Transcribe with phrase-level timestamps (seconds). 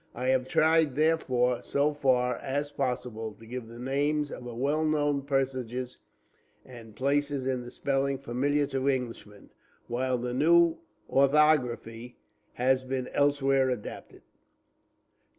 [0.15, 5.21] I have tried, therefore, so far as possible, to give the names of well known
[5.21, 5.99] personages
[6.65, 9.51] and places in the spelling familiar to Englishmen,
[9.85, 10.77] while the new
[11.07, 12.17] orthography
[12.53, 14.23] has been elsewhere adopted.